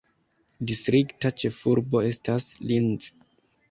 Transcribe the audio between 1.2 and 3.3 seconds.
ĉefurbo estas Linz.